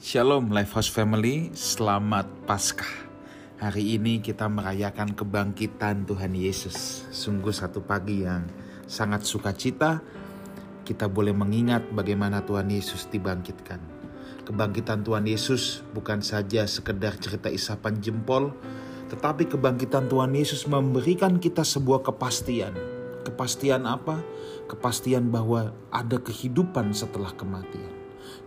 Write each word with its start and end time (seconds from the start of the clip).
Shalom 0.00 0.48
Lifehouse 0.48 0.88
Family, 0.88 1.52
selamat 1.52 2.48
Paskah. 2.48 2.88
Hari 3.60 4.00
ini 4.00 4.24
kita 4.24 4.48
merayakan 4.48 5.12
kebangkitan 5.12 6.08
Tuhan 6.08 6.32
Yesus. 6.32 7.04
Sungguh 7.12 7.52
satu 7.52 7.84
pagi 7.84 8.24
yang 8.24 8.48
sangat 8.88 9.28
sukacita. 9.28 10.00
Kita 10.88 11.04
boleh 11.04 11.36
mengingat 11.36 11.84
bagaimana 11.92 12.40
Tuhan 12.40 12.72
Yesus 12.72 13.12
dibangkitkan. 13.12 13.76
Kebangkitan 14.48 15.04
Tuhan 15.04 15.28
Yesus 15.28 15.84
bukan 15.92 16.24
saja 16.24 16.64
sekedar 16.64 17.20
cerita 17.20 17.52
isapan 17.52 18.00
jempol, 18.00 18.56
tetapi 19.12 19.52
kebangkitan 19.52 20.08
Tuhan 20.08 20.32
Yesus 20.32 20.64
memberikan 20.64 21.36
kita 21.36 21.60
sebuah 21.60 22.08
kepastian. 22.08 22.72
Kepastian 23.28 23.84
apa? 23.84 24.24
Kepastian 24.64 25.28
bahwa 25.28 25.76
ada 25.92 26.16
kehidupan 26.16 26.88
setelah 26.96 27.36
kematian. 27.36 27.99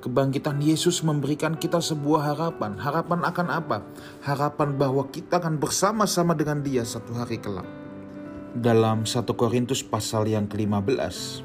Kebangkitan 0.04 0.60
Yesus 0.60 1.00
memberikan 1.02 1.56
kita 1.56 1.80
sebuah 1.80 2.36
harapan. 2.36 2.76
Harapan 2.76 3.20
akan 3.24 3.48
apa? 3.48 3.78
Harapan 4.24 4.76
bahwa 4.76 5.08
kita 5.08 5.40
akan 5.40 5.58
bersama-sama 5.58 6.36
dengan 6.36 6.60
dia 6.60 6.84
satu 6.84 7.16
hari 7.16 7.40
kelak. 7.40 7.68
Dalam 8.54 9.08
1 9.08 9.24
Korintus 9.34 9.82
pasal 9.82 10.30
yang 10.30 10.46
ke-15, 10.46 11.42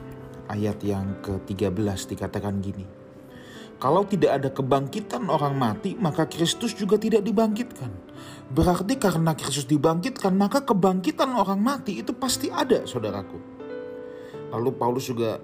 ayat 0.51 0.79
yang 0.83 1.17
ke-13 1.23 2.11
dikatakan 2.13 2.61
gini. 2.61 2.99
Kalau 3.79 4.03
tidak 4.03 4.43
ada 4.43 4.51
kebangkitan 4.51 5.31
orang 5.31 5.55
mati, 5.55 5.95
maka 5.95 6.27
Kristus 6.27 6.75
juga 6.75 6.99
tidak 6.99 7.23
dibangkitkan. 7.23 7.95
Berarti 8.51 8.99
karena 8.99 9.39
Kristus 9.39 9.71
dibangkitkan, 9.71 10.35
maka 10.35 10.67
kebangkitan 10.67 11.31
orang 11.31 11.63
mati 11.63 12.03
itu 12.03 12.11
pasti 12.11 12.51
ada, 12.51 12.83
saudaraku. 12.83 13.39
Lalu 14.51 14.71
Paulus 14.75 15.07
juga 15.07 15.39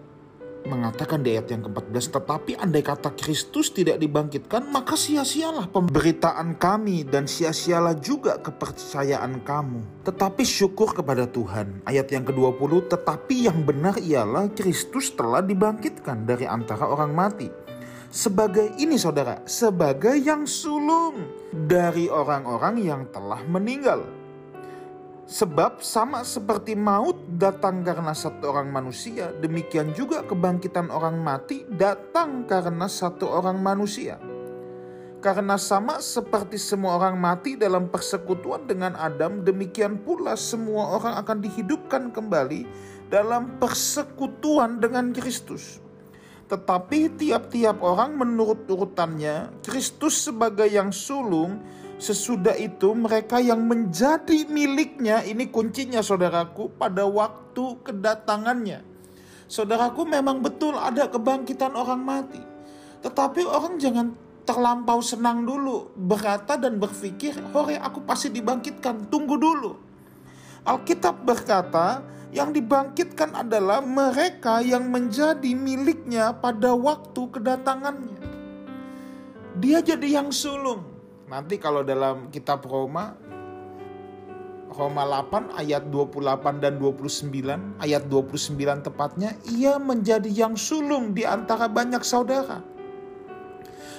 mengatakan 0.64 1.20
di 1.20 1.36
ayat 1.36 1.52
yang 1.52 1.62
ke-14, 1.68 2.04
tetapi 2.20 2.52
andai 2.56 2.80
kata 2.80 3.12
Kristus 3.12 3.70
tidak 3.70 4.00
dibangkitkan, 4.00 4.68
maka 4.72 4.96
sia-sialah 4.96 5.68
pemberitaan 5.68 6.56
kami 6.56 7.04
dan 7.04 7.28
sia-sialah 7.28 7.96
juga 8.00 8.40
kepercayaan 8.40 9.44
kamu. 9.44 10.04
Tetapi 10.08 10.42
syukur 10.42 10.96
kepada 10.96 11.28
Tuhan. 11.28 11.84
Ayat 11.84 12.08
yang 12.12 12.24
ke-20, 12.24 12.88
tetapi 12.88 13.34
yang 13.46 13.60
benar 13.62 14.00
ialah 14.00 14.48
Kristus 14.52 15.12
telah 15.12 15.44
dibangkitkan 15.44 16.24
dari 16.24 16.48
antara 16.48 16.88
orang 16.88 17.12
mati. 17.12 17.48
Sebagai 18.14 18.78
ini 18.78 18.94
saudara, 18.94 19.42
sebagai 19.42 20.14
yang 20.14 20.46
sulung 20.46 21.28
dari 21.50 22.06
orang-orang 22.06 22.78
yang 22.78 23.02
telah 23.10 23.42
meninggal 23.50 24.23
Sebab 25.24 25.80
sama 25.80 26.20
seperti 26.20 26.76
maut 26.76 27.16
datang 27.40 27.80
karena 27.80 28.12
satu 28.12 28.52
orang 28.52 28.68
manusia, 28.68 29.32
demikian 29.40 29.96
juga 29.96 30.20
kebangkitan 30.20 30.92
orang 30.92 31.16
mati 31.16 31.64
datang 31.64 32.44
karena 32.44 32.84
satu 32.84 33.32
orang 33.32 33.56
manusia. 33.56 34.20
Karena 35.24 35.56
sama 35.56 36.04
seperti 36.04 36.60
semua 36.60 37.00
orang 37.00 37.16
mati 37.16 37.56
dalam 37.56 37.88
persekutuan 37.88 38.68
dengan 38.68 38.92
Adam, 39.00 39.40
demikian 39.40 39.96
pula 40.04 40.36
semua 40.36 41.00
orang 41.00 41.16
akan 41.16 41.40
dihidupkan 41.40 42.12
kembali 42.12 42.68
dalam 43.08 43.56
persekutuan 43.56 44.76
dengan 44.76 45.16
Kristus. 45.16 45.80
Tetapi 46.52 47.16
tiap-tiap 47.16 47.80
orang 47.80 48.20
menurut 48.20 48.68
urutannya, 48.68 49.48
Kristus 49.64 50.28
sebagai 50.28 50.68
yang 50.68 50.92
sulung, 50.92 51.64
Sesudah 51.94 52.58
itu 52.58 52.90
mereka 52.92 53.38
yang 53.38 53.62
menjadi 53.64 54.44
miliknya 54.50 55.22
ini 55.22 55.46
kuncinya 55.48 56.02
saudaraku 56.02 56.74
pada 56.74 57.06
waktu 57.06 57.78
kedatangannya. 57.86 58.82
Saudaraku 59.46 60.02
memang 60.02 60.42
betul 60.42 60.74
ada 60.74 61.06
kebangkitan 61.06 61.72
orang 61.78 62.02
mati. 62.02 62.42
Tetapi 63.04 63.46
orang 63.46 63.78
jangan 63.78 64.16
terlampau 64.42 64.98
senang 65.00 65.46
dulu, 65.46 65.94
berkata 65.94 66.58
dan 66.58 66.76
berpikir, 66.82 67.36
"Hore, 67.52 67.78
aku 67.78 68.02
pasti 68.02 68.28
dibangkitkan, 68.32 69.08
tunggu 69.08 69.36
dulu." 69.38 69.72
Alkitab 70.64 71.22
berkata, 71.22 72.00
yang 72.34 72.50
dibangkitkan 72.50 73.30
adalah 73.30 73.78
mereka 73.78 74.58
yang 74.58 74.90
menjadi 74.90 75.54
miliknya 75.54 76.34
pada 76.34 76.74
waktu 76.74 77.30
kedatangannya. 77.30 78.18
Dia 79.62 79.78
jadi 79.78 80.18
yang 80.18 80.34
sulung. 80.34 80.93
Nanti 81.24 81.56
kalau 81.56 81.80
dalam 81.80 82.28
kitab 82.28 82.68
Roma 82.68 83.16
Roma 84.74 85.06
8 85.06 85.54
ayat 85.54 85.86
28 85.88 86.58
dan 86.58 86.76
29 86.82 87.78
ayat 87.78 88.02
29 88.10 88.58
tepatnya 88.84 89.30
ia 89.54 89.78
menjadi 89.78 90.26
yang 90.26 90.58
sulung 90.58 91.14
di 91.14 91.22
antara 91.22 91.70
banyak 91.70 92.02
saudara. 92.02 92.58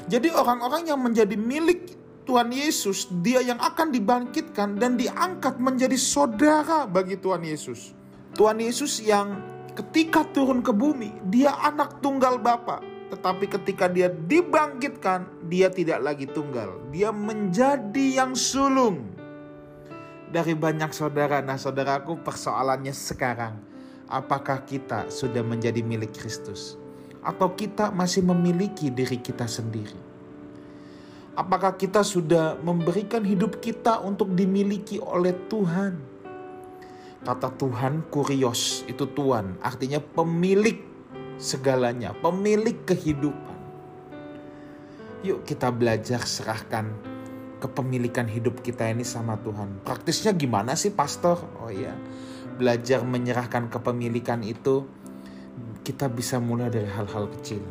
Jadi 0.06 0.30
orang-orang 0.30 0.92
yang 0.92 1.02
menjadi 1.02 1.34
milik 1.34 1.96
Tuhan 2.30 2.54
Yesus, 2.54 3.10
dia 3.24 3.42
yang 3.42 3.58
akan 3.58 3.90
dibangkitkan 3.90 4.78
dan 4.78 4.98
diangkat 5.00 5.58
menjadi 5.58 5.98
saudara 5.98 6.86
bagi 6.86 7.18
Tuhan 7.18 7.42
Yesus. 7.42 7.96
Tuhan 8.38 8.60
Yesus 8.62 9.02
yang 9.02 9.42
ketika 9.74 10.28
turun 10.30 10.62
ke 10.62 10.76
bumi, 10.76 11.16
dia 11.32 11.56
anak 11.64 12.04
tunggal 12.04 12.38
Bapa 12.38 12.95
tetapi 13.06 13.46
ketika 13.46 13.86
dia 13.86 14.10
dibangkitkan, 14.10 15.46
dia 15.46 15.70
tidak 15.70 16.02
lagi 16.02 16.26
tunggal. 16.26 16.82
Dia 16.90 17.14
menjadi 17.14 18.26
yang 18.26 18.34
sulung 18.34 19.14
dari 20.34 20.58
banyak 20.58 20.90
saudara. 20.90 21.38
Nah, 21.46 21.56
saudaraku, 21.62 22.18
persoalannya 22.26 22.92
sekarang, 22.92 23.62
apakah 24.10 24.66
kita 24.66 25.06
sudah 25.14 25.46
menjadi 25.46 25.86
milik 25.86 26.18
Kristus, 26.18 26.82
atau 27.22 27.54
kita 27.54 27.94
masih 27.94 28.26
memiliki 28.26 28.90
diri 28.90 29.22
kita 29.22 29.46
sendiri? 29.46 30.18
Apakah 31.36 31.76
kita 31.76 32.00
sudah 32.02 32.58
memberikan 32.64 33.22
hidup 33.22 33.60
kita 33.60 34.02
untuk 34.02 34.34
dimiliki 34.34 34.98
oleh 35.04 35.36
Tuhan? 35.52 36.00
Kata 37.22 37.54
Tuhan, 37.54 38.08
kurios 38.08 38.88
itu 38.88 39.04
Tuhan, 39.04 39.60
artinya 39.60 40.00
pemilik 40.00 40.95
segalanya, 41.38 42.16
pemilik 42.16 42.76
kehidupan. 42.88 43.60
Yuk 45.26 45.42
kita 45.44 45.74
belajar 45.74 46.22
serahkan 46.24 46.94
kepemilikan 47.58 48.30
hidup 48.30 48.62
kita 48.62 48.86
ini 48.92 49.02
sama 49.02 49.40
Tuhan. 49.42 49.82
Praktisnya 49.82 50.36
gimana 50.38 50.78
sih 50.78 50.94
pastor? 50.94 51.42
Oh 51.64 51.72
iya, 51.74 51.98
belajar 52.56 53.02
menyerahkan 53.02 53.68
kepemilikan 53.74 54.46
itu 54.46 54.86
kita 55.82 56.10
bisa 56.10 56.38
mulai 56.42 56.70
dari 56.70 56.90
hal-hal 56.90 57.30
kecil. 57.40 57.62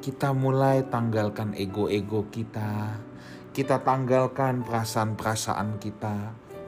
Kita 0.00 0.32
mulai 0.32 0.88
tanggalkan 0.88 1.52
ego-ego 1.52 2.24
kita. 2.32 2.96
Kita 3.52 3.82
tanggalkan 3.84 4.64
perasaan-perasaan 4.64 5.76
kita. 5.76 6.16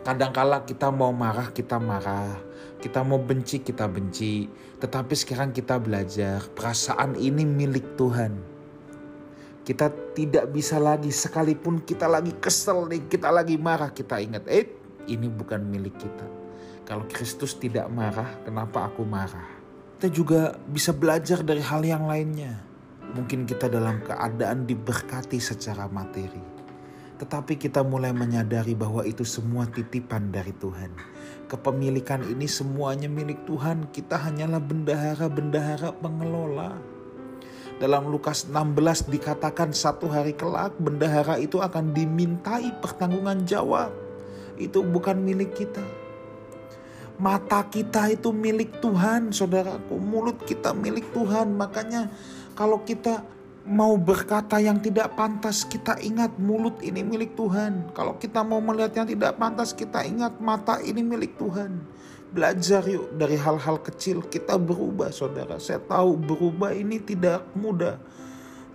Kadangkala 0.03 0.67
kita 0.67 0.91
mau 0.91 1.15
marah, 1.15 1.55
kita 1.55 1.79
marah 1.79 2.53
kita 2.83 3.07
mau 3.07 3.23
benci, 3.23 3.63
kita 3.63 3.87
benci. 3.87 4.51
Tetapi 4.83 5.15
sekarang 5.15 5.55
kita 5.55 5.79
belajar, 5.79 6.43
perasaan 6.51 7.15
ini 7.15 7.47
milik 7.47 7.95
Tuhan. 7.95 8.35
Kita 9.63 9.87
tidak 10.19 10.51
bisa 10.51 10.83
lagi, 10.83 11.15
sekalipun 11.15 11.87
kita 11.87 12.11
lagi 12.11 12.35
kesel 12.43 12.91
nih, 12.91 13.07
kita 13.07 13.31
lagi 13.31 13.55
marah, 13.55 13.95
kita 13.95 14.19
ingat, 14.19 14.43
eh 14.51 14.67
ini 15.07 15.31
bukan 15.31 15.63
milik 15.63 15.95
kita. 15.95 16.27
Kalau 16.83 17.07
Kristus 17.07 17.55
tidak 17.55 17.87
marah, 17.87 18.43
kenapa 18.43 18.91
aku 18.91 19.07
marah? 19.07 19.47
Kita 20.03 20.11
juga 20.11 20.59
bisa 20.67 20.91
belajar 20.91 21.47
dari 21.47 21.63
hal 21.63 21.87
yang 21.87 22.11
lainnya. 22.11 22.59
Mungkin 23.15 23.47
kita 23.47 23.71
dalam 23.71 24.03
keadaan 24.03 24.67
diberkati 24.67 25.39
secara 25.39 25.87
materi 25.87 26.52
tetapi 27.23 27.55
kita 27.55 27.87
mulai 27.87 28.11
menyadari 28.11 28.75
bahwa 28.75 29.07
itu 29.07 29.23
semua 29.23 29.63
titipan 29.71 30.35
dari 30.35 30.51
Tuhan. 30.59 30.91
Kepemilikan 31.47 32.27
ini 32.27 32.51
semuanya 32.51 33.07
milik 33.07 33.47
Tuhan. 33.47 33.87
Kita 33.95 34.19
hanyalah 34.19 34.59
bendahara-bendahara 34.59 35.95
pengelola. 36.03 36.75
Dalam 37.79 38.11
Lukas 38.11 38.51
16 38.51 39.07
dikatakan 39.07 39.71
satu 39.71 40.11
hari 40.11 40.35
kelak 40.35 40.75
bendahara 40.83 41.39
itu 41.39 41.63
akan 41.63 41.95
dimintai 41.95 42.75
pertanggungan 42.83 43.47
jawab. 43.47 43.95
Itu 44.59 44.83
bukan 44.83 45.23
milik 45.23 45.55
kita. 45.55 45.87
Mata 47.23 47.63
kita 47.71 48.11
itu 48.11 48.35
milik 48.35 48.83
Tuhan, 48.83 49.31
saudaraku. 49.31 49.95
Mulut 49.95 50.43
kita 50.43 50.75
milik 50.75 51.07
Tuhan. 51.15 51.55
Makanya 51.55 52.11
kalau 52.59 52.83
kita 52.83 53.23
mau 53.67 53.95
berkata 53.95 54.59
yang 54.59 54.83
tidak 54.83 55.15
pantas, 55.15 55.63
kita 55.63 55.99
ingat 56.03 56.35
mulut 56.39 56.83
ini 56.83 57.07
milik 57.07 57.39
Tuhan. 57.39 57.95
Kalau 57.95 58.19
kita 58.19 58.43
mau 58.43 58.59
melihat 58.59 59.03
yang 59.03 59.09
tidak 59.09 59.39
pantas, 59.39 59.71
kita 59.71 60.03
ingat 60.03 60.39
mata 60.43 60.83
ini 60.83 61.01
milik 61.03 61.39
Tuhan. 61.39 61.79
Belajar 62.33 62.83
yuk 62.89 63.13
dari 63.15 63.37
hal-hal 63.37 63.77
kecil 63.85 64.25
kita 64.25 64.57
berubah 64.57 65.13
saudara. 65.13 65.61
Saya 65.61 65.79
tahu 65.85 66.17
berubah 66.17 66.73
ini 66.73 66.97
tidak 66.97 67.45
mudah. 67.53 68.01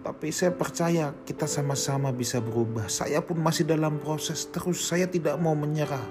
Tapi 0.05 0.31
saya 0.31 0.53
percaya 0.53 1.11
kita 1.25 1.49
sama-sama 1.49 2.13
bisa 2.13 2.37
berubah. 2.39 2.87
Saya 2.87 3.19
pun 3.19 3.41
masih 3.41 3.67
dalam 3.67 3.97
proses 3.99 4.45
terus. 4.47 4.85
Saya 4.85 5.09
tidak 5.09 5.35
mau 5.41 5.57
menyerah. 5.57 6.05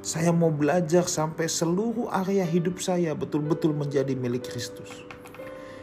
Saya 0.00 0.32
mau 0.32 0.48
belajar 0.48 1.04
sampai 1.04 1.44
seluruh 1.46 2.08
area 2.08 2.42
hidup 2.42 2.80
saya 2.80 3.12
betul-betul 3.12 3.76
menjadi 3.76 4.16
milik 4.16 4.48
Kristus. 4.48 4.88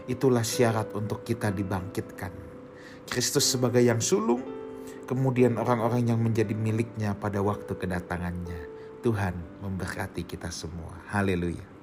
Itulah 0.06 0.46
syarat 0.46 0.94
untuk 0.94 1.26
kita 1.26 1.50
dibangkitkan. 1.50 2.32
Kristus 3.06 3.46
sebagai 3.50 3.82
yang 3.82 4.02
sulung, 4.02 4.42
kemudian 5.10 5.58
orang-orang 5.58 6.10
yang 6.10 6.22
menjadi 6.22 6.54
miliknya 6.54 7.18
pada 7.18 7.42
waktu 7.42 7.74
kedatangannya. 7.74 8.62
Tuhan 9.02 9.62
memberkati 9.62 10.26
kita 10.26 10.50
semua. 10.50 10.98
Haleluya. 11.14 11.75